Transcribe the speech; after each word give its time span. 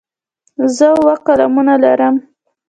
زه 0.75 0.85
اووه 0.93 1.13
قلمونه 1.25 1.73
لرم. 1.83 2.15